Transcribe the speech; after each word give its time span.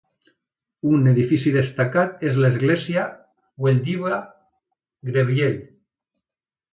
Un 0.99 1.09
edifici 1.09 1.51
destacat 1.55 2.23
és 2.29 2.39
l'església 2.43 3.03
Weldiya 3.65 4.17
Gebri'el. 5.11 5.55